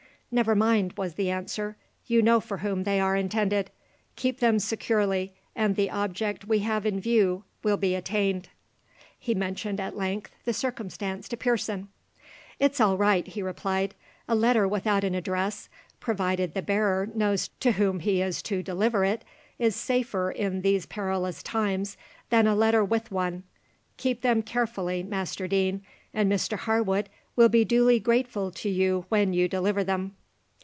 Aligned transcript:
"Never 0.33 0.55
mind," 0.55 0.93
was 0.95 1.15
the 1.15 1.29
answer, 1.29 1.75
"you 2.07 2.21
know 2.21 2.39
for 2.39 2.59
whom 2.59 2.85
they 2.85 3.01
are 3.01 3.17
intended. 3.17 3.69
Keep 4.15 4.39
them 4.39 4.59
securely, 4.59 5.33
and 5.57 5.75
the 5.75 5.89
object 5.89 6.45
we 6.47 6.59
have 6.59 6.85
in 6.85 7.01
view 7.01 7.43
will 7.63 7.75
be 7.75 7.95
attained." 7.95 8.47
He 9.19 9.35
mentioned, 9.35 9.77
at 9.81 9.97
length, 9.97 10.31
the 10.45 10.53
circumstance 10.53 11.27
to 11.27 11.35
Pearson. 11.35 11.89
"It's 12.61 12.79
all 12.79 12.95
right," 12.95 13.27
he 13.27 13.41
replied; 13.43 13.93
"a 14.29 14.33
letter 14.33 14.65
without 14.69 15.03
an 15.03 15.15
address, 15.15 15.67
provided 15.99 16.53
the 16.53 16.61
bearer 16.61 17.09
knows 17.13 17.49
to 17.59 17.73
whom 17.73 17.99
he 17.99 18.21
is 18.21 18.41
to 18.43 18.63
deliver 18.63 19.03
it, 19.03 19.25
is 19.59 19.75
safer 19.75 20.31
in 20.31 20.61
these 20.61 20.85
perilous 20.85 21.43
times 21.43 21.97
than 22.29 22.47
a 22.47 22.55
letter 22.55 22.85
with 22.85 23.11
one. 23.11 23.43
Keep 23.97 24.21
them 24.21 24.43
carefully, 24.43 25.03
Master 25.03 25.45
Deane, 25.49 25.83
and 26.13 26.31
Mr 26.31 26.57
Harwood 26.59 27.09
will 27.35 27.49
be 27.49 27.65
duly 27.65 27.99
grateful 27.99 28.49
to 28.51 28.69
you 28.69 29.05
when 29.09 29.33
you 29.33 29.49
deliver 29.49 29.83
them." 29.83 30.15